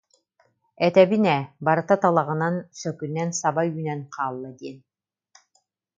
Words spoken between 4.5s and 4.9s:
диэн